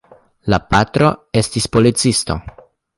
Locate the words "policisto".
1.77-2.43